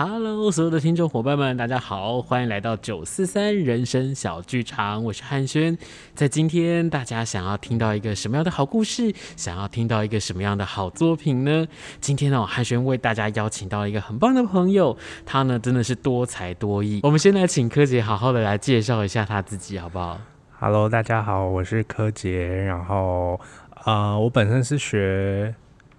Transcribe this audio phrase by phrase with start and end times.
[0.00, 5.76] Hello，所有的听众伙伴们，大家好，欢迎来到九四三人生小剧场，我是汉轩。
[6.14, 9.12] 在今天，大家想要听到一个什么样的好故事？
[9.34, 11.66] 想要听到一个什么样的好作品呢？
[12.00, 17.00] 今天呢，汉轩为大家邀请到一个很棒的朋友，他呢真的是多才多艺。
[17.02, 20.20] 我们先来请柯洁好好的来介绍一下他自己，好不好
[20.60, 22.46] ？Hello，大家好，我是柯洁。
[22.46, 23.40] 然后，
[23.84, 25.52] 呃，我本身是学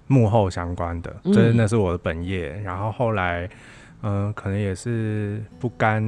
[0.07, 2.47] 幕后相关的，这、嗯、那是我的本业。
[2.63, 3.49] 然后后来。
[4.01, 6.01] 嗯、可能也是不甘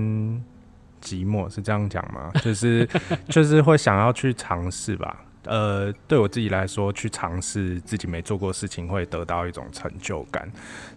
[1.01, 2.31] 寂寞，是这样讲吗？
[2.41, 2.87] 就是
[3.27, 5.25] 就是会想要去尝试吧。
[5.45, 10.47] 呃，对我自己来说，去尝试自己没做过事情，会得到一种成就感。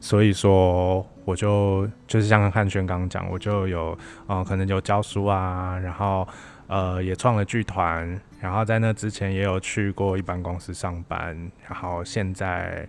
[0.00, 6.28] 所以说，我就就是像汉轩刚讲，我就有呃，可能有教书啊，然后
[6.66, 11.34] 呃，也创了剧团，然后在那之前也有去过一般公司上班，
[11.66, 12.86] 然后现在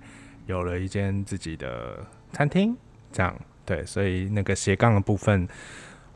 [0.47, 2.75] 有了一间自己的餐厅，
[3.13, 3.33] 这样。
[3.65, 5.47] 对，所以那个斜杠的部分，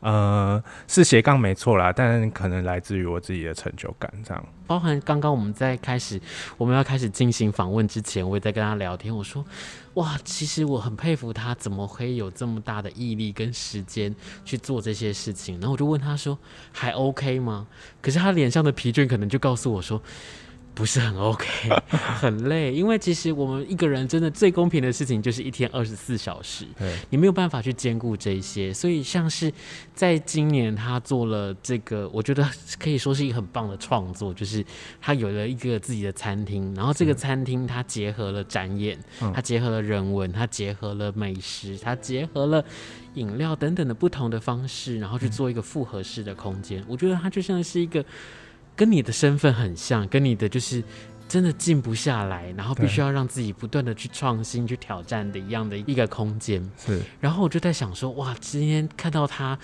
[0.00, 4.46] 呃，是斜杠没错啦，但可能来自于我自己的成就感，这样。
[4.66, 6.20] 包含刚刚我们在开始
[6.56, 9.44] 我们要开始进行访问之前，我也在跟他聊天，我说，
[9.94, 14.14] 哇，其实我很佩服他，怎么可以有这么大的毅力跟时间
[14.44, 15.56] 去做这些事情？
[15.56, 16.38] 然后我就问他说，
[16.72, 17.66] 还 OK 吗？
[18.00, 20.00] 可是他脸上的疲倦可能就告诉我说。
[20.72, 21.46] 不是很 OK，
[21.90, 26.64] 很累，因为其实我们一个人真的最公平的事情就是一天二十四小时，
[27.10, 29.52] 你没有办法去兼顾这些，所以像是
[29.94, 32.48] 在今年他做了这个，我觉得
[32.78, 34.64] 可以说是一个很棒的创作，就是
[35.00, 38.98] 他有了一个自己的餐厅，然后这个餐厅它结合了展演，
[39.34, 42.64] 它结合了人文，它结合了美食，它结合了
[43.14, 48.02] 饮料等等的不同的方式，然后去做一个复合式的空间，我觉得它就像是一个。
[48.80, 50.82] 跟你的身份很像，跟你的就是
[51.28, 56.66] 真的静不下来，然后必须要让自己不断的去创新、去挑战的一样的一个空间。
[56.78, 59.58] 是，然后我就在想说，哇，今天看到他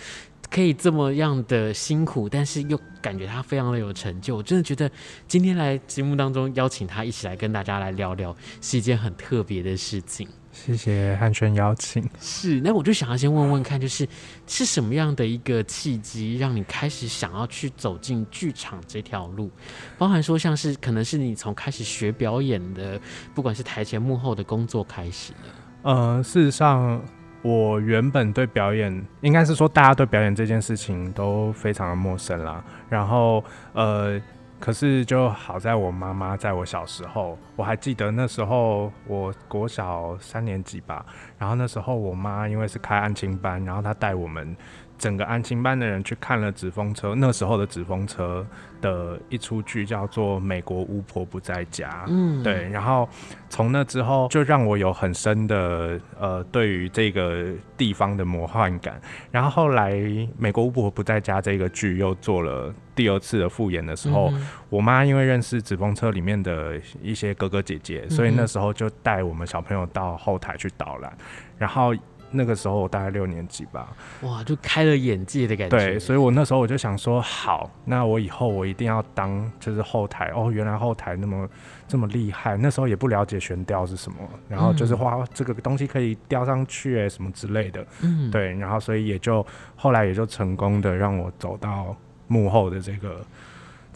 [0.51, 4.91] 可以这么样的辛苦，但是又感觉他非常的有成就，我真的觉得
[5.27, 10.29] 今天来节目当中邀请他一起来跟大家来聊聊，是一件很特别的事情。
[10.57, 12.03] 谢谢汉轩邀请。
[12.19, 14.09] 是，那我就想要先问问看，就是
[14.47, 19.51] 是什么样的一个契机，让你开始想要去走进剧场这条路？
[19.97, 22.99] 包含说，像是可能是你从开始学表演的，
[23.35, 25.39] 不管是台前幕后的工作开始的。
[25.83, 27.01] 呃，事实上，
[27.43, 32.65] 我原本对表演，应该是说大家对表演这件事情都非常的陌生啦。
[32.89, 34.21] 然后，呃。
[34.59, 41.05] 可是就好在我妈妈在我小时候，我还记得那时候我国小三年级吧，
[41.39, 44.57] 然后那时候我妈因为是开安亲班，然后她带我们
[44.99, 48.47] 整个安亲班的人去看了纸风车，那时候的纸风车
[48.81, 53.09] 的一出剧叫做《美国巫婆不在家》，嗯，对，然后
[53.49, 57.47] 从那之后就让我有很深的呃对于这个
[57.77, 59.93] 地方的魔幻感，然后后来
[60.39, 62.75] 《美国巫婆不在家》这个剧又做了。
[62.95, 71.13] 第二次的复演的时候，嗯、我妈因为认识纸风车里面的一些哥哥姐姐，嗯、所以那时候就带我们小朋友到后台去导览。
[71.59, 71.95] 然后
[72.31, 73.89] 那个时候我大概六年级吧，
[74.23, 75.77] 哇，就开了眼界的感觉。
[75.77, 81.49] 对，所以我那时候我就想说，好，那我以后我一定要当就是后台哦，原来后台那么
[81.87, 82.57] 这么厉害。
[82.57, 84.19] 那时候也不了解悬吊是什么，
[84.49, 87.87] 然后就是哇，这个东西可以吊上去哎，什么之类的。
[88.03, 89.47] 嗯，对，然后所以也就
[89.77, 91.97] 后来也就成功的让我走到。
[92.29, 93.25] 幕后的这个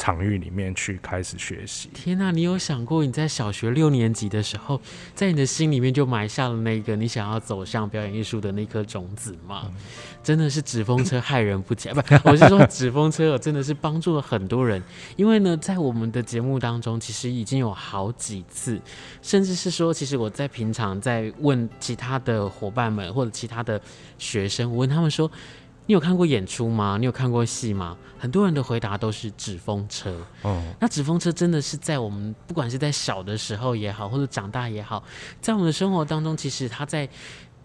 [0.00, 1.90] 场域里面去开始学习。
[1.92, 4.80] 天哪，你有想过你在小学六年级的时候，
[5.14, 9.64] 在你的心里面就埋下了那个你想要走向表演艺术的那颗种子吗？
[9.66, 9.74] 嗯、
[10.22, 14.82] 真的是纸风车害人不浅，不， 我是说纸风车真的是帮助了很多人。
[15.16, 18.80] 因为呢，在我们的节目当中，其实已经有好几次，
[19.20, 23.78] 甚至是说，其实我在平常在问其他的伙伴们或者其他的
[24.16, 25.30] 学生，我问他们说。
[25.90, 26.96] 你有看过演出吗？
[27.00, 27.96] 你有看过戏吗？
[28.16, 30.24] 很多人的回答都是纸风车。
[30.42, 35.02] 哦，那纸风车真的是在我们不管是在小的时候也好，或者长大也好，
[35.40, 37.08] 在我们的生活当中，其实它在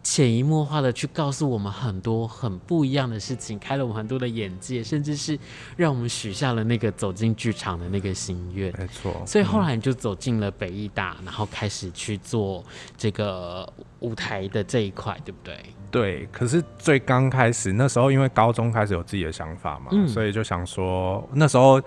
[0.06, 5.38] 潜移默化的去告诉我们很多很不一样的事情，开了我们很多的眼界，甚至是
[5.76, 8.72] 让我们许下了那个走进剧场的那个心愿。
[8.78, 9.20] 没错。
[9.26, 12.64] 所以后来你就走进了北艺大，然后开始去做
[12.96, 13.68] 这个
[14.02, 15.58] 舞台的这一块，对不对？
[15.90, 21.82] 对，可是最刚开始那时候，因为高中开始有自己的想法嘛，嗯、所以就想说那时候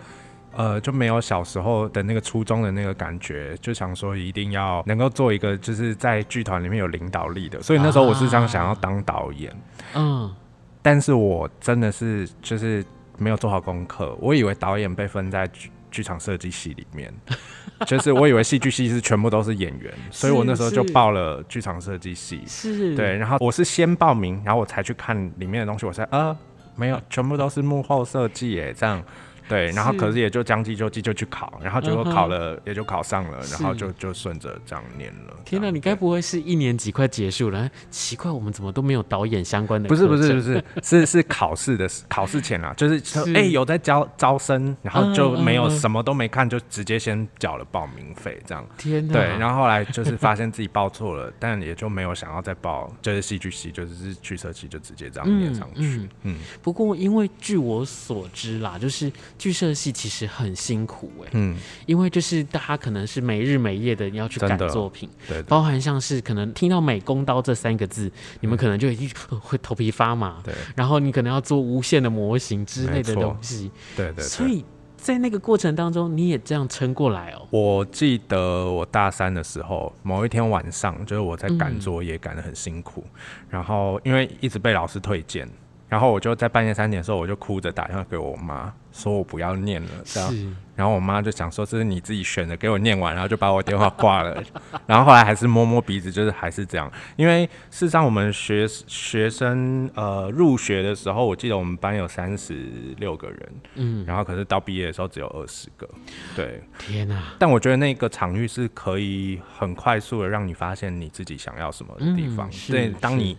[0.56, 9.54] 呃就没有小时候的那个初中的那个感觉，就想说一定要能够做一个就是在剧团里面有领导力的，所以那时候我是想想要当导演，
[9.94, 10.36] 嗯、啊，
[10.82, 12.84] 但是我真的是就是
[13.16, 17.12] 没有做好功课，我以为导演被分在剧剧场设计系里面。
[17.86, 22.42] 就是我以为戏剧系是全部都是演员， 所以我那时候就报了剧场设计系。
[22.44, 25.86] 是，对，然后我是先报名，然后我才去看里面的东西。
[25.86, 26.36] 我才呃，
[26.74, 29.00] 没有，全部都是幕后设计耶，这样。
[29.48, 35.34] 对，然后可是也就将计就计就去考，然后结果考了也就考上了，然后就就顺着这样念了。
[35.44, 37.70] 天哪，你该不会是一年级快结束了？
[37.90, 39.88] 奇怪，我们怎么都没有导演相关的？
[39.88, 48.64] 不是不是不是是是考试的考试前啊，就是说哎有在招招生，然后就没有什么都没看，就直接先缴了报名费这样。
[48.76, 49.14] 天哪！
[49.14, 56.08] 对，然后后来就是发现自己报错了，但也就没有想要再报，就是戏剧系，就是剧设系，就直接这样念上去。
[56.22, 60.28] 嗯，不过因为据我所知啦，就是剧社系其实。
[60.28, 61.56] 很辛苦哎、欸，嗯，
[61.86, 74.64] 因为就是大家可能是没日没夜的，你要去赶作品，对，对，包含像是可能听到“美工刀”这三个字，你们可能就已经会头皮发麻，对，然后你可能要做无限的模型之类的东西，对，对对，所以
[74.96, 77.46] 在那个过程当中，你也这样撑过来哦。
[77.50, 85.48] 我记得我大三的时候，某一天晚上，就是我在赶作业，赶得很辛苦，嗯、然后因为一直被老师推荐。
[85.88, 90.30] 然后我就在半夜三点的时候，我就哭着打电话给我妈，说我不要念了，这样。
[90.30, 94.40] 是然后我妈就想说这是你自己选的，给我念完，然后就把我电话挂了。
[94.86, 96.88] 然后后来还是摸摸鼻子，就是还是这样。
[97.16, 102.54] 因为事实上我们学学生呃入学的时候，我记得我们班有三十
[102.98, 105.88] 六个人，嗯，然后可是到毕业的时候只有二十个，
[106.36, 106.62] 对。
[106.78, 107.20] 天哪！
[107.40, 112.48] 但我觉得那个场域是可以很快速的让你发现你自己想要什么的地方。
[112.48, 113.36] 嗯、对，当你。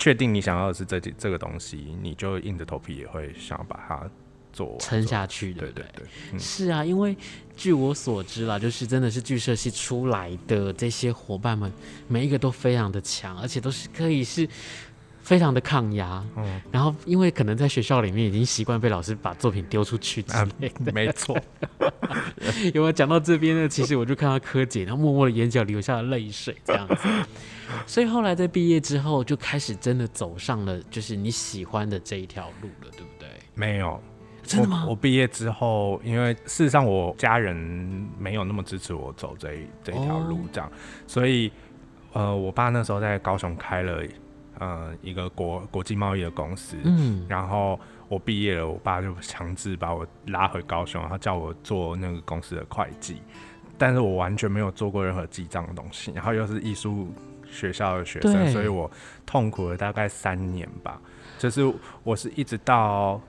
[0.00, 4.10] 确定你想要的是这这个东西，你就硬着头皮也会想要把它
[4.50, 5.60] 做撑下去的。
[5.60, 7.14] 对对对，嗯、是啊，因为
[7.54, 11.70] 据我所知啦，就是真的是剧社系出来的这些伙伴们，
[12.08, 14.48] 每一个都非常的强，而且都是可以是
[15.30, 16.26] 非常的抗压。
[16.36, 20.90] 嗯，然后因为可能在学校里面已经习惯被老师把作品丢出去之类的。
[20.90, 21.38] 啊、没错。
[22.74, 27.08] 有没有讲到这边呢，其实我就看到柯姐，然后默默的眼角流下了泪水，这样子。
[27.86, 33.28] 所以后来在毕业之后，就开始真的走上了就是你喜欢的这一条路了，对不对？
[33.54, 34.02] 没有，
[34.42, 34.84] 真的吗？
[34.88, 37.54] 我毕业之后，因为事实上我家人
[38.18, 40.72] 没有那么支持我走这一这一条路，这样，哦、
[41.06, 41.52] 所以
[42.14, 44.02] 呃，我爸那时候在高雄开了
[44.60, 53.20] 呃一个国国际贸易的公司，嗯，然后我毕业了，我爸就强制把我拉回高雄，然后叫我做那个公司的会计，
[53.76, 57.12] 但是我完全没有做过任何记账的东西，然后又是艺术。
[57.52, 58.88] 学校的学生，所以我
[59.26, 61.02] 痛苦了大概三年吧。
[61.36, 61.62] 就是
[62.04, 63.20] 我是一直到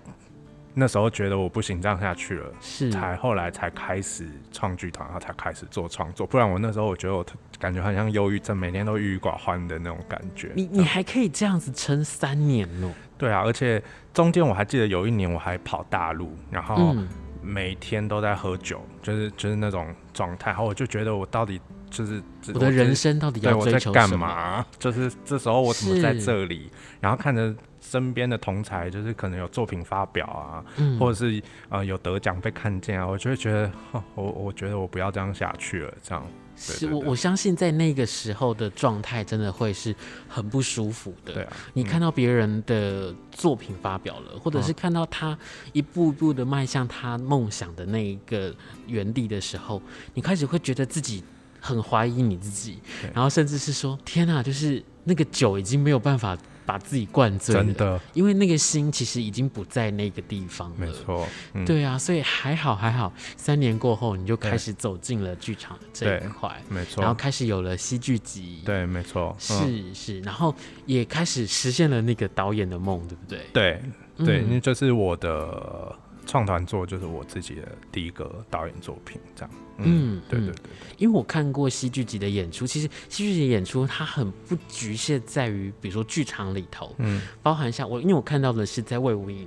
[0.74, 6.26] 那时候觉得我不行，这样下去了，是才后来才开始创剧团，然后才开始做创作。
[6.26, 7.26] 不然我那时候我觉得我
[7.60, 10.52] 感觉很像忧郁症，每天都郁郁寡欢的那种感觉。
[10.56, 12.92] 你你还可以这样子撑三年哦？
[13.18, 13.82] 对啊，而且
[14.14, 16.96] 中间我还记得有一年我还跑大陆，然后
[17.42, 20.52] 每天都在喝酒，就是就是那种状态。
[20.52, 21.60] 然后我就觉得我到底。
[21.92, 22.24] 就是
[22.54, 23.94] 我的人生到底要追求什么？
[23.94, 24.66] 干嘛？
[24.80, 26.72] 就是这时候我怎么在这里？
[27.02, 27.54] 然后看着
[27.92, 33.70] 身边的同才，就是可能有作品发表啊，嗯、或者是呃有得奖被看见啊，我就会觉得，
[34.16, 35.94] 我我觉得我不要这样下去了。
[36.02, 39.94] 这样是我我相信在那个时候的状态真的会是
[40.30, 41.34] 很不舒服的。
[41.34, 45.38] 对啊，你看到别人的作品发表了，嗯、或者是看到他
[45.74, 48.56] 一步一步的迈向他梦想的那一个
[48.88, 49.82] 原地的时候，
[50.14, 51.22] 你开始会觉得自己。
[51.64, 52.80] 很怀疑你自己，
[53.14, 60.76] 然后甚至是说：“天哪，就是那个酒已经没有办法把自己灌醉了，真的，因为那个心其实已经不在那个地方了。
[60.78, 70.54] 没错，嗯、对啊，所以还好还好，三年过后你就开始走进了剧场这一块，没错，然后开始有了戏剧集，对，没错，是、嗯、是，然后
[70.86, 73.40] 也开始实现了那个导演的梦，对不对？
[73.54, 73.82] 对
[74.18, 75.96] 对，因为嗯、就是我的。
[76.32, 79.52] 创团作就是我自己的第一个导演作品，这样。
[79.80, 89.46] 嗯，嗯对对对，对，因为我看过戏剧集的演出，其实戏剧集演出它很不局限在于，比如说剧场里头，嗯，包含像我，因为我看到的是在魏无营，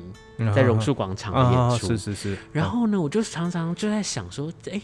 [0.55, 2.37] 在榕树广场的演出，是是是。
[2.53, 4.83] 然后呢，我就常常就在想说，哎、欸，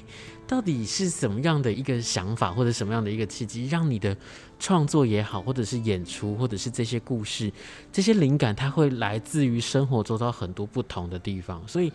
[0.50, 4.16] 到底是什么样的一个想法，或者什么样的一个契机，让你的
[4.58, 7.52] 创作也好，或者是演出，或者是这些故事，
[7.92, 11.92] 这些灵感，它会来自于生活周遭很多不同的地方，所以。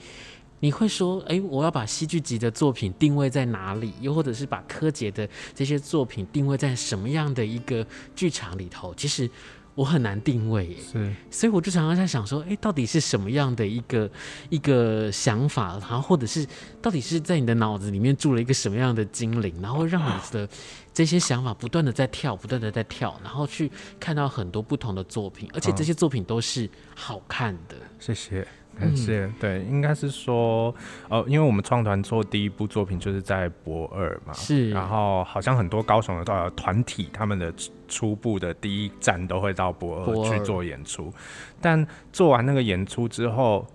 [0.62, 3.93] 你会说，哎、我要把戏剧集的作品定位在哪里？
[4.00, 7.85] 又或者是把柯洁的这些作品定位在什么样的一个
[8.15, 8.93] 剧场里头？
[8.95, 9.29] 其实
[9.75, 14.10] 我很难定位耶，是，所以我就常常在想说，哎、欸，到底是什么样的一个
[14.50, 15.74] 一个想法？
[15.79, 16.48] 然后或者是
[16.82, 20.48] 到底是在你的脑子里面住了一个什么样的精灵，然后让你的
[20.94, 27.75] 这些想法不断的在跳，不断的在跳，然后去看到很多不同的作品，而且这些作品都是好看的。
[28.00, 28.48] 谢谢。
[28.77, 30.75] 感谢，对，应该是说，
[31.08, 37.53] 呃，因为我们创团做第一部作品就是在博二嘛，是，然后好像很多高雄的团体，他们的
[37.88, 41.10] 初步的第一站都会到博二去做演出，
[41.62, 43.65] 但做完那个演出之后，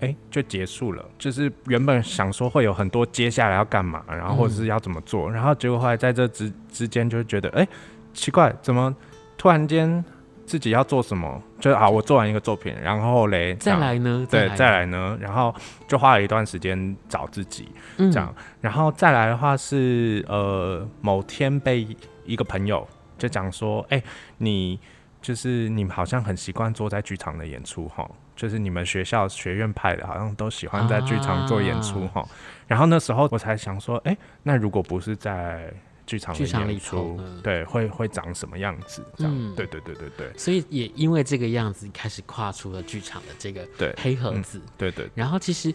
[0.00, 7.68] 哎、欸，就结束了，就是原本想说会有很多接下来要干嘛，然后或者是要怎么做，嗯、然后结果后来在这之之间就觉得，哎、欸，
[8.12, 8.94] 奇怪，怎么
[9.38, 10.04] 突然间。
[10.50, 11.40] 自己要做什么？
[11.60, 14.26] 就啊，我做完一个作品，然后嘞，再来呢？
[14.28, 15.16] 对，再来，呢？
[15.20, 15.54] 然后
[15.86, 21.86] 就花了一段时间找自己，嗯、这样，然后再来的话是呃，某天被
[22.24, 22.84] 一个朋友
[23.16, 24.04] 就讲说，哎、欸，
[24.38, 24.80] 你
[25.22, 32.22] 就是你们好像很习惯坐在剧场的演出哈，就是你们学校学院派的，好像都喜欢在剧场做演出哈。
[32.22, 32.28] 啊、
[32.66, 35.72] 然后那时候我才想说，哎、欸，那如果不是在
[36.10, 39.04] 剧场的演出，对，会会长什么样子？
[39.16, 40.32] 这样，嗯、对对对对对。
[40.36, 44.60] 所以也因为这个样子，开始跨出了剧场的这个黑盒子。
[44.76, 45.10] 对，嗯、对。
[45.14, 45.72] 然后其实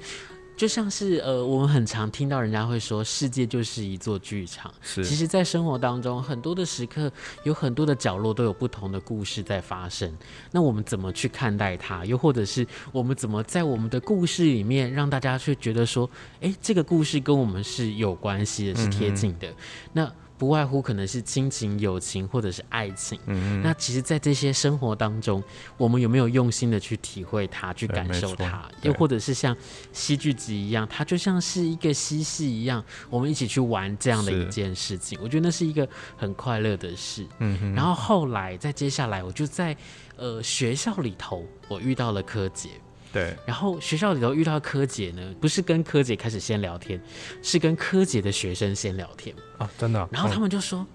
[0.58, 4.74] 就像是呃，我们很常听到人家会说，世界就是一座剧场。
[4.82, 5.04] 是。
[5.04, 7.12] 其实，在生活当中，很多的时刻，
[7.44, 10.10] 有很多的角落都有不同的故事在发生。
[10.52, 12.06] 那我们怎么去看待它？
[12.06, 19.50] 又或者是我们怎么在我们的故事里面，让大家去觉得说，哎，这个故事跟我们是有关系的，是贴近的。
[19.50, 19.56] 嗯、
[19.92, 23.20] 那不外乎可能是亲情、友情，或者是爱情。
[23.26, 25.44] 嗯，那其实，在这些生活当中，
[25.78, 28.70] 我们有没有用心的去体会它，去感受它？
[28.82, 29.56] 又或者是像
[29.94, 35.18] 戏剧集一样，它就像是一个嬉戏一样，我们一起去玩这样的一件事情。
[35.22, 35.88] 我觉得那是一个
[36.18, 37.26] 很快乐的事。
[37.40, 37.74] 嗯哼。
[37.74, 39.76] 然后后来，在接下来，我就在
[40.18, 42.70] 呃学校里头，我遇到了柯洁。
[43.16, 47.02] 对，然后学校里头遇到柯姐呢，不是跟柯姐开始先聊天，
[47.42, 50.10] 是跟柯姐的学生先聊天啊，真的。
[50.12, 50.86] 然后他们就说，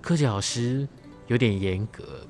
[0.00, 0.86] 柯姐老师
[1.26, 2.24] 有点严格，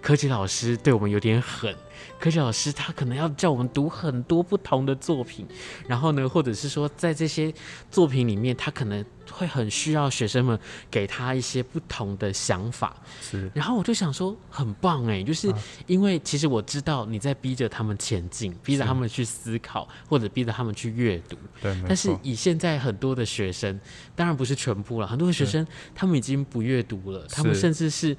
[0.00, 1.74] 柯姐老师对我们有点狠。
[2.18, 5.46] 柯洁老师他可能要叫我们读很多不同的作品，
[5.86, 7.52] 然后呢，或者是说在这些
[7.90, 10.58] 作品里面，他可能会很需要学生们
[10.90, 12.96] 给他一些不同的想法。
[13.20, 15.52] 是，然后我就想说，很棒哎，就是
[15.86, 21.36] 因为其实我知道你在逼着他们前进，逼着他们去思考，或者逼着他们去阅读。
[21.62, 23.78] 对，但是以现在很多的学生，
[24.16, 28.16] 当然不是全部了，很多的学生他们已经不阅读了，他们甚至是。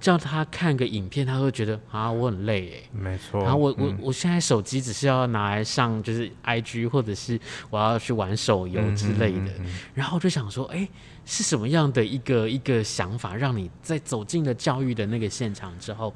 [0.00, 3.42] 叫他看个影片，他会觉得啊，我很累哎，没错。
[3.42, 7.38] 然后我、嗯、我我现在手机只是要拿来上就是 IG，或者是
[7.70, 9.52] 我要去玩手游之类的。
[9.94, 10.88] 然后我就想说，哎、欸，
[11.24, 16.14] 是什么样的一个一个想法，让你在走进了教育的那个现场之后，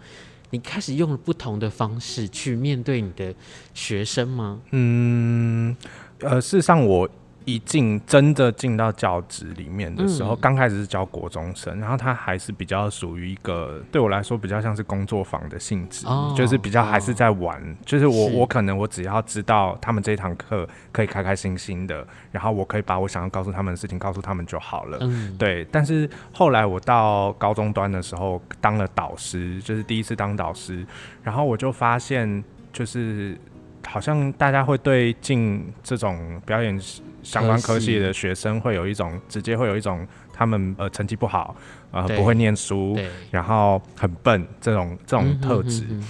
[0.51, 3.35] 你开始用了不同的方式去面对你的
[3.75, 4.61] 学生吗？
[4.71, 5.77] 嗯，
[6.21, 7.09] 呃，事实上我。
[7.45, 24.99] 一进真的进到教职里面的时候，刚、嗯、开始是教国中生，然后他还是比较属于一个对我来说比较像是工作坊的性质，哦、就是比较还是在玩，哦、就是我是我可能我只要知道他们这堂课可以开开心心的，然后我可以把我想要告诉他们的事情告诉他们就好了。
[25.01, 25.67] 嗯，对。
[25.71, 30.87] 但是后来我到高中端的时候当了导师，就是第一次当导师，
[31.23, 33.37] 然后我就发现就是。
[33.85, 36.79] 好像大家会对进这种表演
[37.23, 41.57] 相关科系的学生会有一种直接会有一种他们呃成绩不好
[41.91, 42.99] 呃不会念书，
[43.31, 46.09] 然后很笨这种这种特质，嗯、哼哼哼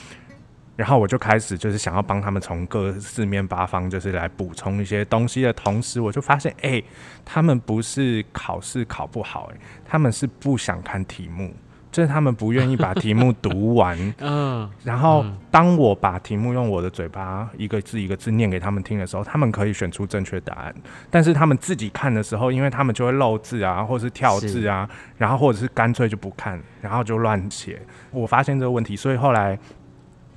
[0.74, 6.84] 然后我就开始就是想要帮他们从各四面八方就是来补充一些东西的同时，我就发现哎、欸，
[7.24, 9.52] 他们不是考试考不好
[9.84, 11.54] 他们是不想看题目。
[11.92, 13.96] 就是他们不愿意把题目读完。
[14.18, 20.74] 嗯，然后当我把题目用我的嘴巴一个字一个字念给他们听的时候，他们可以选出正确答案。
[21.10, 27.80] 但是他们自己看的时候，因为他们就会漏字啊，或是跳字啊，然后或者是干脆就不看，然后就乱写。
[28.10, 29.58] 我发现这个问题，所以后来。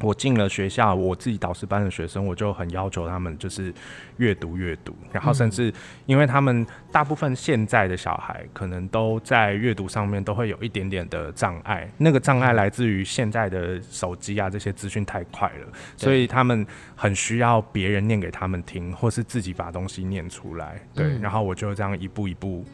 [0.02, 3.74] 我进了学校，我自己导师班的学生，我就很要求他们就是
[4.18, 5.74] 阅读阅读，然后甚至
[6.06, 20.82] 因为他们大部分现在的小孩可能都在阅读上面都会有一点点的障碍，那个障碍来自于现在的手机啊这些资讯太快了，所以他们很需要别人念给他们听，或是自己把东西念出来。
[20.94, 22.66] 对，然后我就这样一步一步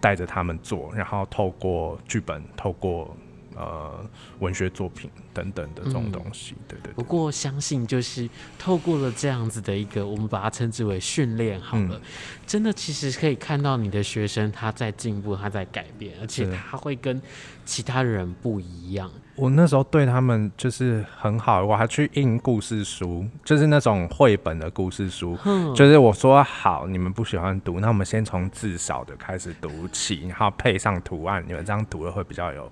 [0.00, 3.16] 带着他们做，然后透过剧本，透过。
[3.56, 4.04] 呃，
[4.40, 6.94] 文学作品等等的这种东西，嗯、对，对对。
[6.94, 12.00] 不过相信就是透过了这样子的一个，我们把它称之为训练好了，嗯、
[12.46, 17.20] 真的其实可以看到你的学生他在进步，他在改变，而且他会跟
[17.64, 19.10] 其他人不一样。
[19.36, 32.70] 我那时候对他们就是很好，我还去印故事书，就是那种绘本的故事书，嗯、就是我说好，你们不喜欢读，那我们先从字少的开始读起，然后配上图案，你们这样读了会比较有。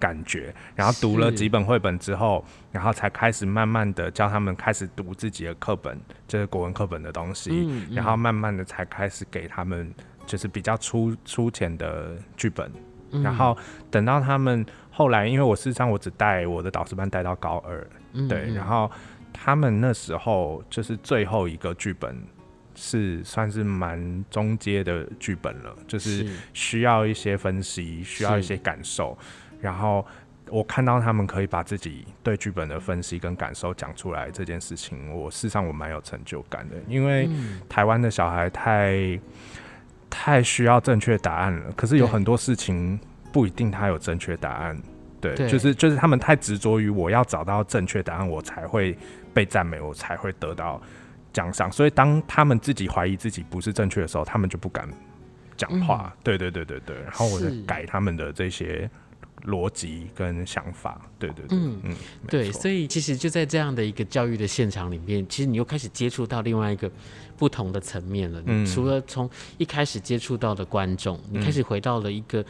[0.00, 2.42] 感觉，然后读了几本绘本之后，
[2.72, 9.92] 然后才开始慢慢的教他们开始读自己的课本，就是国文课本的东西，嗯嗯、然后慢慢的才开始给他们
[10.26, 12.72] 就是比较粗粗浅的剧本，
[13.10, 13.56] 嗯、然后
[13.90, 18.90] 等到他们后来，因为我事实上我只带我的导师班带到高二，嗯、对，然后
[19.32, 22.16] 他们那时候就是最后一个剧本
[22.74, 29.16] 是算是蛮中阶的剧本了，就是需要一些分析，需要一些感受。
[29.60, 30.04] 然后
[30.48, 37.30] 我看到他们可以把自己对剧本的分析跟感受讲出来这件事情，我事实上我蛮有成就感的，因为
[37.68, 39.20] 台湾的小孩太
[40.08, 42.98] 太需要正确答案了，可是有很多事情
[43.32, 44.76] 不一定他有正确答案，
[45.20, 45.48] 对，对。
[45.48, 48.98] 就是就是他们太执着于我要找到正确答案，我才会
[49.32, 50.82] 被赞美，我才会得到
[51.32, 54.88] 奖赏，所以当他们自己怀疑自己不是正确的时候，他们就不敢
[55.56, 58.90] 讲话，嗯、对对对对对，然后我就改他们的这些。
[59.42, 61.96] 逻辑跟想法，对对对，嗯嗯，
[62.28, 66.90] 对，所以其实就在这样的一个教育的现场里面，其实你又开始接触到另外一个
[67.36, 68.42] 不同的层面了。
[68.46, 69.28] 嗯，除了从
[69.58, 72.44] 一开始接触到的观众，嗯、你开始回到了一个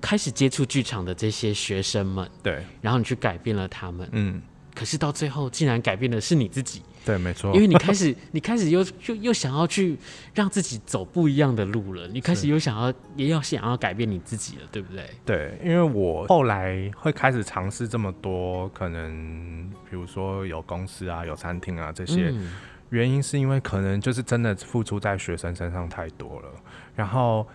[0.00, 4.40] 开始接触剧场的这些学生们，对，然后你去改变了他们，嗯，
[4.74, 6.82] 可是到最后竟然改变的是你自己。
[7.04, 9.96] 对，没错，因为你开始， 你开始又又又想要去
[10.34, 12.08] 让自己走不一样的路了。
[12.08, 15.04] 你开始又想要，也要想要改变你自己了，对不对？
[15.24, 22.52] 对，因为我后来会开始尝试这么多，可能比如说有公司啊，有餐厅啊这些，嗯、
[22.90, 26.48] 原因是因为可能就是真的付出在学生身上太多了，
[26.96, 27.46] 然后。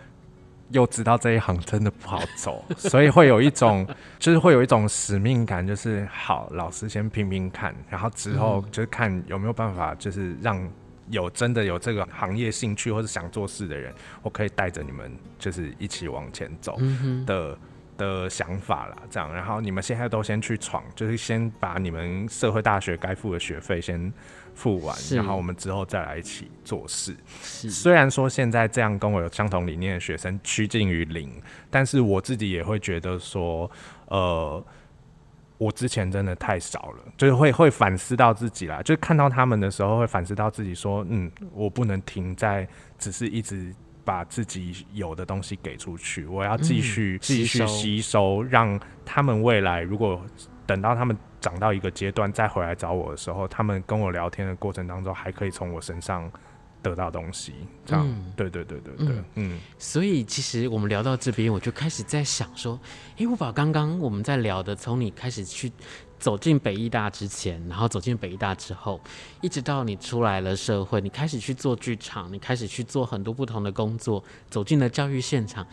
[0.72, 10.62] 又知道这一行真的不好走， 所以会有一种，就是会有一种使命感，就是好，老师先拼拼看，然后之后就是看有没有办法，就是让
[11.10, 16.78] 有真的有这个行业兴趣或者想做事的人，我可以带着你们，就是一起往前走
[17.26, 17.58] 的
[17.98, 18.98] 的想法啦。
[19.10, 24.14] 这样，然后你们现在都先去闯，就是先把你们社会大学该付的学费先。
[24.60, 27.16] 付完，然后我们之后再来一起做事。
[27.32, 31.32] 虽然说现在这样跟我有相同理念的学生趋近于零，
[31.70, 33.72] 但是我自己也会觉得说，
[34.08, 34.62] 呃，
[35.58, 38.82] 我之前真的太少了，就是会会反思到自己啦。
[38.82, 42.68] 就是看到他们的时候，会反思到自己说，嗯，我不能停在
[42.98, 50.22] 只是一直把自己有的东西给出去，我要继续继、嗯、续吸收，让他们未来如果
[50.70, 51.18] 等到他们。
[51.42, 56.30] 长到一个阶段再回来找我的时候，他们跟我聊天的过程当中，还可以从我身上
[56.82, 57.54] 得到东西。
[57.86, 59.26] 这样，嗯、对对对对对，嗯。
[59.36, 62.78] 嗯，所以其实我们聊到这边，我就开始在想说，
[63.16, 65.72] 诶、欸，我把刚刚我们在聊的，从你开始去
[66.20, 69.00] 走进北艺大之前，然后走进北艺大之后，
[69.40, 75.66] 一直到你出来了社会，你开始去做剧场，你开始去做很多不同的工作，走进了教育现场，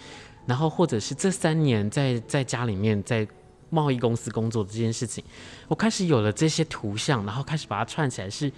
[0.47, 3.27] 然后或者是这三年在在家里面在。
[3.77, 5.23] 贸易公司工作的这件事情，
[5.69, 8.51] 我开始有了这些图像，然后开始把它串起来是。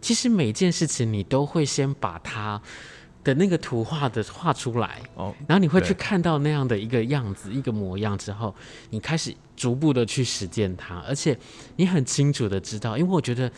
[0.00, 2.60] 其实每件事情你都会先把它
[3.22, 8.54] 的那个图画的画出来，哦，然后你会去看到那样的一个样子、一个模样之后，
[8.90, 11.38] 你开始逐步的去实践它，而且
[11.76, 13.50] 你很清楚的知道，因为我觉得。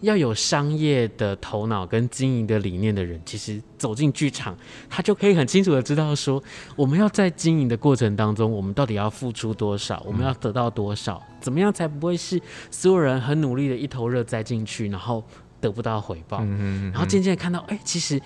[0.00, 4.56] 要有商业的头脑跟经营的理念的人，其实走进剧场，
[4.88, 6.42] 他就可以很清楚的知道说，
[6.76, 15.22] 我们要在经营的过程当中，我们到底要付出多少，我们要得到多少，怎么样才不会是所有人很努力的一头热栽进去，然后
[15.60, 18.20] 得不到回报，然后渐渐看到，哎，其实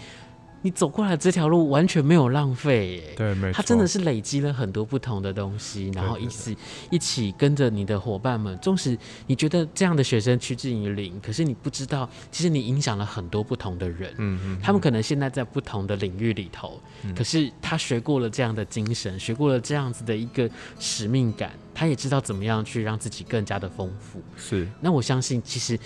[0.64, 3.14] 你走过来这条路完全没有浪费耶。
[3.18, 3.56] 对，没错。
[3.58, 6.56] 他真的是累积了很多不同的东西，然后一起
[6.90, 8.56] 一起跟着你的伙伴们。
[8.60, 8.96] 纵使
[9.26, 14.14] 你觉得这样的学生趋近于零，可是你不知道，其实你影响了很多不同的人。
[14.16, 14.58] 嗯嗯。
[14.62, 16.80] 他们可能现在在不同的领域里头，
[17.14, 20.48] 可是他学过了这样的精神，学过了这样子的一个
[20.80, 24.22] 使命感，他也知道怎么样去让自己更加的丰富。
[24.34, 24.66] 是。
[24.80, 25.78] 那我相信，其实。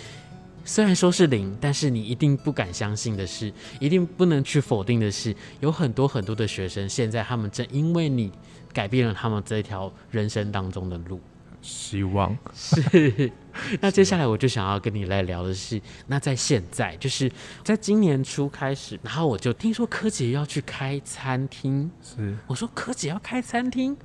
[0.69, 3.51] 虽然说是零，但是你一定不敢相信的是，
[3.81, 8.31] 一定不能去否定的是，有很多很多的学生，现在他们正因为你
[8.71, 11.19] 改变了他们这条人生当中的路。
[11.63, 13.33] 希望是。
[13.81, 17.33] 那接下来我就想要跟你来聊的是，那在现在，就是
[17.65, 21.91] 在今年初开始，然后我就听说柯姐要去开餐厅。
[22.03, 22.37] 是。
[22.47, 23.97] 我说柯姐要开餐厅，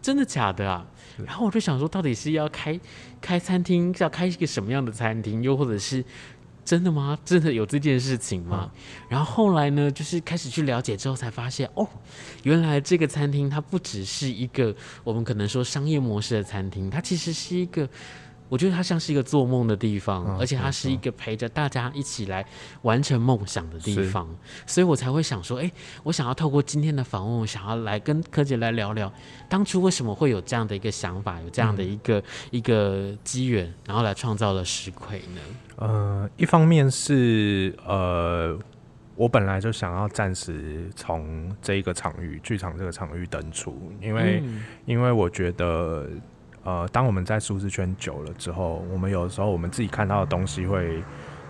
[0.00, 0.86] 真的假的啊？
[1.18, 2.78] 然后我就想说，到底是要开
[3.20, 5.42] 开餐厅，是要开一个什么样的餐厅？
[5.42, 6.04] 又或者是
[6.64, 7.18] 真的吗？
[7.24, 8.70] 真的有这件事情吗？
[8.72, 11.88] 嗯、然后后来呢，就是开始去了解之后，才发现哦，
[12.42, 17.88] 原来这个餐厅它不只是一个我们可能说商业模式的餐厅，它其实是一个。
[18.52, 22.44] 我觉得它像是一个做梦的地方，哦、而且它是一个陪着大家一起来
[22.82, 24.28] 完成梦想的地方，
[24.66, 29.10] 所以我才会想说，哎、欸，我想要透过今天的访问，我想要来跟柯姐来聊聊，
[29.48, 35.40] 当初为什么会有这样的一个想法，有这样的一个、嗯、一个机缘，然后来创造了石葵呢？
[35.76, 38.54] 呃，一方面是呃，
[39.14, 46.06] 我本来就想要暂时从这一个场域，剧场这个场域登出，因为、嗯、因为我觉得。
[46.64, 51.02] 呃，当我们在舒适圈久了之后，我们有的时候我们自己看到的东西会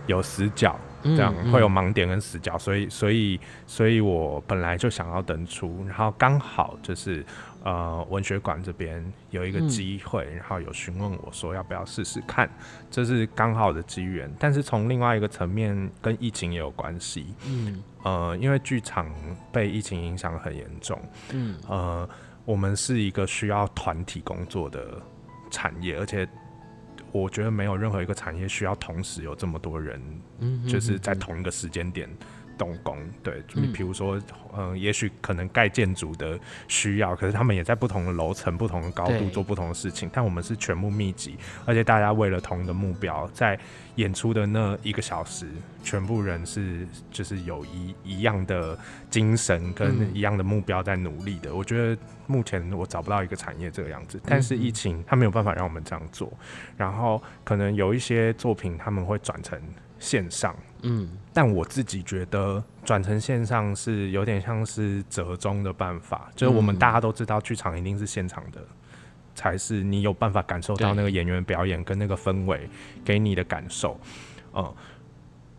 [0.06, 7.24] 有死角，这样、嗯、会有盲点跟死角，所以所以所以我本来就想要登出，然后刚好就是
[7.62, 12.50] 呃文学馆这边有一个机会，嗯、然后有询问我说要不要试试看，
[12.90, 14.28] 这是刚好的机缘。
[14.40, 19.06] 但是从另外一个层面，跟疫情也有关系，嗯，呃，因为剧场
[19.52, 20.98] 被疫情影响很严重，
[21.32, 22.08] 嗯，呃。
[22.44, 25.00] 我们是一个需要团体工作的
[25.50, 26.28] 产业，而且
[27.12, 30.00] 我觉得没有任何一个产业需要同时有这么多人，
[30.68, 32.08] 就是在同一个时间点。
[32.58, 34.16] 动工，对，你比如说，
[34.54, 36.38] 嗯、呃，也许可能盖建筑的
[36.68, 40.10] 需要，可是他们也在不同的楼层、不同的高度做不同的事情。
[40.12, 43.58] 但我们是全部密集，而且大家为了同一个目标，在
[43.96, 45.46] 演出的那一个小时，
[45.82, 48.78] 全部人是就是有一一样的
[49.10, 51.50] 精神跟一样的目标在努力的。
[51.50, 56.32] 嗯、我觉得目前我找不到一个产业这个样子，但是疫情它没有办法让我们这样做，
[56.76, 59.60] 然后可能有一些作品他们会转成。
[60.02, 68.60] 线上，嗯，但我自己觉得转成线上是有点像是折中的办法，就是我们大家都知道剧场一定是现场的，
[69.32, 72.68] 才是你有办法感受到那个演员表演跟那个氛围
[73.04, 73.96] 给你的感受，
[74.54, 74.74] 嗯，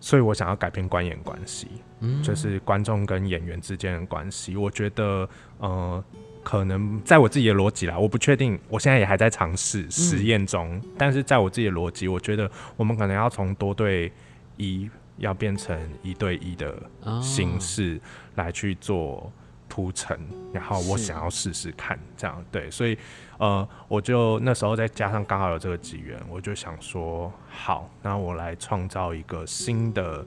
[0.02, 1.70] 所以我想要改变观演关系，
[2.02, 5.28] 嗯，就是观众跟演员之间的关系，我觉得，
[5.60, 6.04] 呃，
[6.44, 14.12] 可能在我自己的逻辑啦，我不确定，我现在也还在尝试实验中，但是在我自己的逻辑，我觉得我们可能要从多对。
[14.58, 16.76] 一要变成一对一的
[17.22, 18.00] 形式
[18.36, 19.32] 来去做
[19.68, 20.20] 铺陈，
[20.52, 22.98] 然后我想要试试看这样对，所以
[23.40, 30.26] 呃，我就那时候再加上刚好有这个机缘，我就想说好，那我来创造一个新的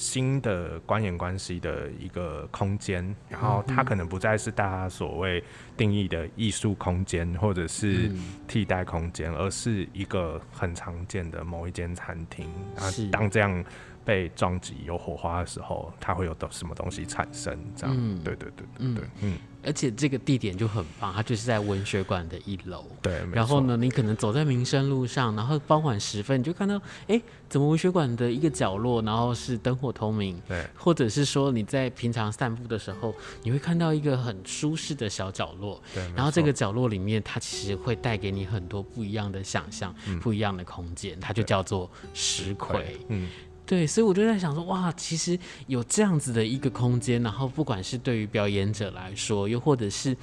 [0.00, 5.44] 新的观演关系的一个空间，然后它可能不再是大家所谓
[5.76, 8.10] 定义的艺术空间或者是
[8.48, 12.46] 替代空间，而是一个很常见的某一间餐厅。
[12.76, 13.62] 啊，当这样。
[14.10, 17.56] 被撞击有火花的时候，它会有的什么东西产生？
[17.76, 19.38] 这样，嗯、对对对对对，嗯。
[19.62, 22.82] 而且这个地点就很棒，它就是在文学馆的一楼。
[23.02, 30.40] 对，然后呢，你可能走在民生路上，然后傍晚时分，你就看到，哎，怎么文学馆的一个角落，然后是灯火通明。
[30.48, 30.66] 对。
[30.74, 35.80] 或者是说你在平常散步的时候，你会看到一个很舒适的小角落。
[35.94, 36.02] 对。
[36.16, 41.20] 然后这个角落里面，它其实会带给你很多不一样的想象，嗯、不一样的空间。
[41.20, 42.98] 它就叫做石葵。
[43.08, 43.28] 嗯。
[43.70, 50.16] 对，所以我就在想说，哇，其实有这样子的一个空间，然后不管是对于表演者来说，又或者是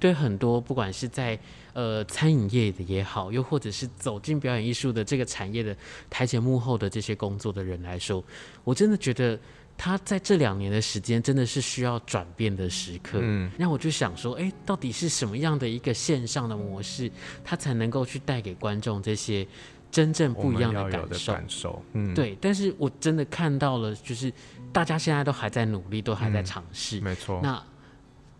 [0.00, 1.38] 对很多不管是在
[1.74, 5.76] 呃餐饮业的也好，又或者是走进表演艺术的这个产业的
[6.08, 8.24] 台前幕后的这些工作的人来说，
[8.64, 9.38] 我真的觉得
[9.76, 13.18] 他在这两年的时间真的是需要转变的时刻。
[13.20, 17.12] 嗯，那我就想说，哎，到底是什么样的一个线上的模式，
[17.44, 19.46] 它才能够去带给观众这些？
[19.94, 22.36] 真正不一样的感受，感受，嗯，对。
[22.40, 24.32] 但是我真的看到了，就是
[24.72, 27.38] 大家现在都还在努力，都还在尝试，没错。
[27.44, 27.62] 那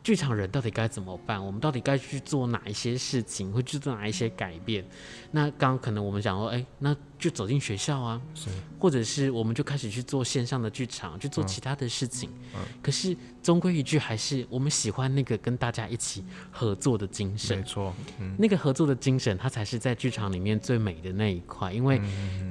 [0.03, 1.43] 剧场人到底该怎么办？
[1.47, 3.53] 我们到底该去做哪一些事情？
[3.53, 4.85] 会去做哪一些改变？
[5.31, 12.29] 那刚刚可能我们讲说，哎，那就走进学校啊，是，或者是我们就开始去做线上的剧场，去做其他的事情。
[12.55, 17.57] 嗯，可是终归一句，还是我们喜欢那个跟大家一起合作的精神。
[17.57, 21.73] 没错，嗯，那个合作的精神，它才是在剧场里面最美的那一块。
[21.73, 22.01] 因为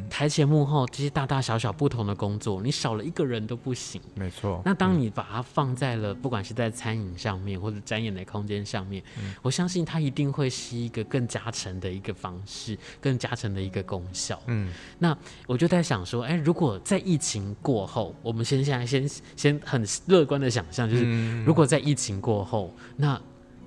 [0.09, 4.01] 台前幕后这些大大小小不同的工作，你少了一个人都不行。
[4.15, 4.61] 没错。
[4.65, 14.41] 那当你把它放在了不管是在餐饮上面，或者展演的空间上面，嗯，我相信它一定会是一个更加成的一个方式，更加成的一个功效。
[14.53, 14.69] 嗯。
[14.99, 23.19] 那我就在想说，哎、欸，如果在疫情过后，我们先现在先先很乐观的想象，就是如果在疫情过后，那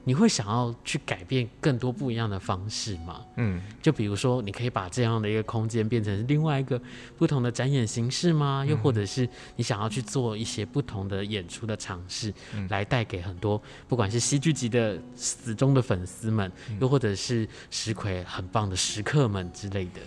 [0.09, 3.21] 你会想要去改变更多不一样的方式吗？
[3.39, 6.81] 嗯，就比如说，你可以把这样的一个空间变成另外一个
[7.19, 8.65] 不同的展演形式吗？
[8.65, 12.33] 又或者是你想要去做一些不同的演出的尝试，
[12.69, 20.01] 来带给很多不管是戏剧级的死忠的粉丝们，又或者是石葵很棒的食客们之类的。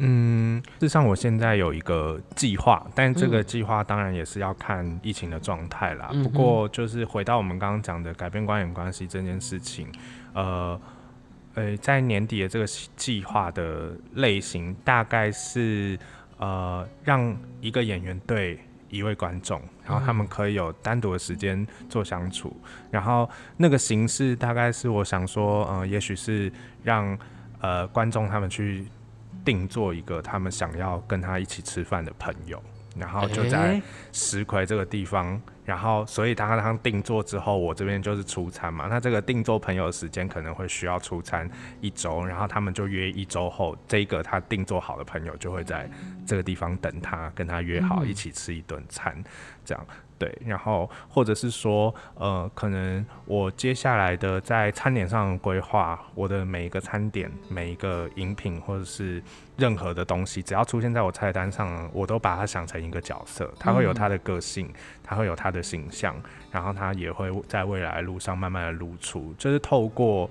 [0.00, 6.10] 嗯，事实上我现在有一个计划，但这个计划当然也是要看疫情的状态啦。
[6.12, 9.88] 嗯、不过就是回到我们刚刚讲的改变观影关系这件事情，
[10.34, 10.80] 呃，
[11.54, 15.98] 呃，在年底的这个计划的类型大概是
[16.38, 22.56] 呃，让一个演员对一位观众，然后他们可以有单独的时间做相处，
[22.92, 26.52] 然后那个形式大概是我想说，呃，也许是
[26.84, 27.18] 让
[27.60, 28.86] 呃观众他们去。
[29.48, 32.62] 定做一个他们想要跟他一起吃饭的朋友，
[32.94, 33.80] 然后就在
[34.12, 38.88] 石葵这个地方，欸、然后所以他他定做之后，我这边就是出餐嘛。
[38.90, 41.48] 那这个定做朋友的时间可能会需要出餐
[41.80, 45.88] 一周，然后他们就约一周后，这个他定做好的朋友就会在
[46.26, 49.16] 这个地方等他，跟他约好一起吃一顿餐，
[49.64, 49.86] 这样。
[50.18, 59.22] 对，然后或者是说，呃，可能我接下来的在餐点上的规划，我的每一个餐点、每一个饮品或者是
[59.56, 64.68] 任何的东西，只要出现在我菜单上，我都把它想成一个角色，它会有它的个性，
[65.04, 66.16] 它会有它的形象，
[66.50, 70.28] 然后它也会在未来路上慢慢的露出，就是透过，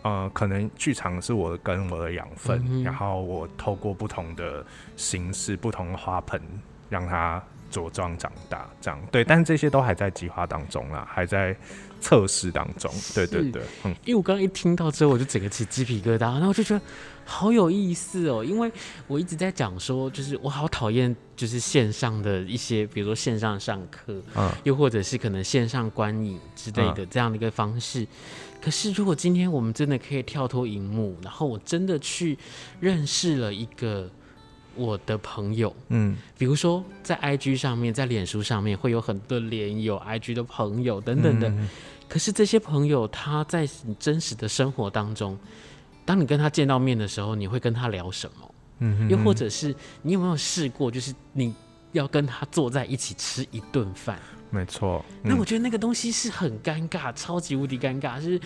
[0.00, 4.64] 呃，可能剧场是我的根，我的养分，然后我透过不同的
[4.96, 6.40] 形式、不同的花盆，
[6.88, 7.42] 让它。
[7.70, 11.56] 茁壮长大，这样对，但是这些都还在计划当中啦，还在
[12.00, 12.92] 测试当中。
[13.14, 16.80] 对对对，嗯，因为我刚刚一听到之后，我就整个起鸡皮疙瘩，然后我就觉得
[17.24, 18.44] 好有意思哦。
[18.44, 18.70] 因为
[19.06, 28.02] 我一直在讲说，就是我好讨厌就是线上的一些，比如说线上上课，嗯，又或者是可能线上观影之类的这样的一个方式。
[28.02, 28.08] 嗯，
[28.62, 32.38] 可是如果今天我们真的可以跳脱荧幕，然后我真的去
[32.80, 34.08] 认识了一个。
[34.78, 41.48] 我的朋友，嗯，比如说在 IG 上面，在脸书上面会有很多脸友、IG 的朋友等等的。
[41.48, 41.68] 嗯、
[42.08, 45.36] 可是这些朋友他在你真实的生活当中，
[46.04, 48.54] 当你跟他见到面的时候，你会跟他聊什么？
[48.78, 51.52] 嗯，又或者是你有没有试过，就是你
[51.92, 54.18] 要跟他坐在一起吃一顿饭？
[54.50, 55.04] 没错。
[55.24, 58.40] 嗯、那我觉得那个东西是很尴尬，超级无敌尴尬，就是。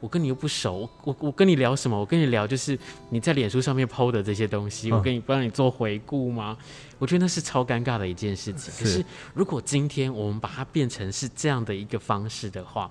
[0.00, 1.98] 我跟你又不熟，我我跟你聊什么？
[1.98, 2.78] 我跟你聊就是
[3.10, 6.56] 你在脸书上面 PO 的这些东西，我跟你帮你做回顾吗？
[6.98, 8.72] 我觉得那是超尴尬的一件事情。
[8.78, 9.04] 可是
[9.34, 12.90] 如果今天我们把它变成是这样的一个方式的话。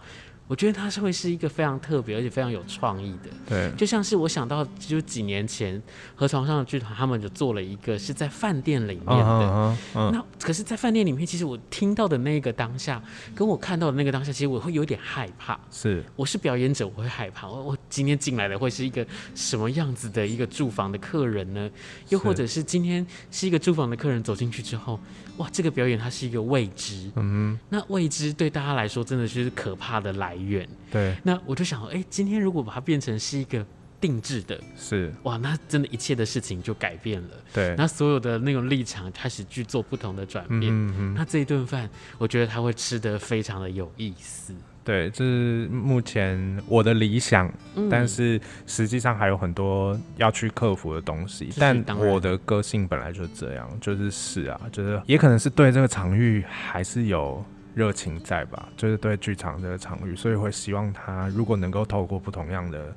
[0.54, 5.82] 我觉得它是会是一个非常特别而且非常有创意的，对，就像是我想到就几年前
[6.16, 13.02] 河床上的剧团他们就做了一个是在饭店里面的，那可是，在饭店里面，其实我听到的那个当下，
[13.34, 15.60] 跟我看到的那个当下，其实我会有点害怕。
[15.72, 17.48] 是，我是表演者，我会害怕。
[17.48, 21.68] 我我今天进来的会是一个什么样子的一个住房的客人呢？
[22.10, 25.00] 又或者是今天是一个住房的客人走进去之后，
[25.38, 30.43] 哇，这个表演它是一个未知，嗯，那未知对大家来说真的是可怕的来源。
[30.92, 33.66] 对，那我就想，哎、欸，今天如果把它变成是一个
[34.00, 37.30] 定制的，是哇，那真的一切的事情就改变了。
[37.54, 40.64] 对，那所有的那种立场开始去做不同的转变。
[40.64, 44.54] 嗯嗯，那这一顿饭，我觉得他会吃得非常的有意思。
[44.86, 51.50] 对，这是目前我的理想，嗯、但是实际上还有很多要去克服的东西。
[51.58, 57.42] 但我的个性本来就这样，就是是啊，就是也可能是对这个场域还是有
[57.74, 62.96] 热情在吧，就是对剧场这个场域，所以会希望他如果能够透过不同样的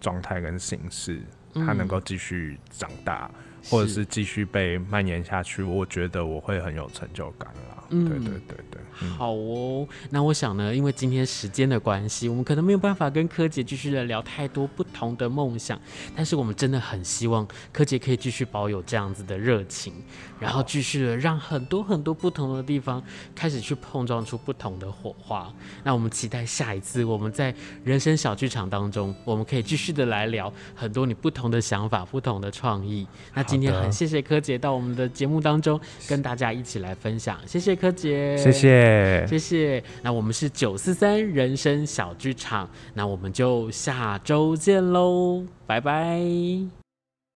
[0.00, 1.22] 状态跟形式，
[1.54, 5.62] 他能够继续长大，嗯、或者是继续被蔓延下去。
[5.62, 7.84] 我觉得我会很有成就感啦。
[7.90, 8.80] 嗯、对对对对。
[9.16, 15.78] 好哦，那我想呢，因为今天时间的关系，我们可能没有办法跟柯洁继续的聊太多不同的梦想，
[16.14, 19.92] 但是我们真的很希望柯洁可以继续保有这样子的热情，
[20.38, 23.02] 然后继续的让很多很多不同的地方
[23.34, 25.52] 开始去碰撞出不同的火花。
[25.82, 27.54] 那我们期待下一次我们在
[27.84, 33.06] 人生小剧场当中，我们可以继续的来聊很多你不同的想法、不同的创意。
[33.34, 38.52] 那今天很谢谢柯洁到我们的节目当中跟大家一起来分享，谢谢柯洁，谢
[38.84, 39.26] 谢。
[39.26, 46.83] 谢谢，那我们是九四三人生小剧场，那我们就下周见喽，拜拜。